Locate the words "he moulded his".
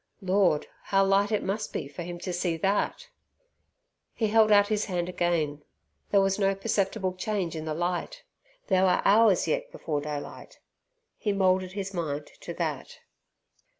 11.19-11.93